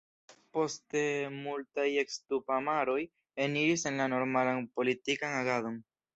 [0.57, 1.03] Poste
[1.35, 2.97] multaj eks-tupamaroj
[3.47, 5.79] eniris en la normalan politikan agadon.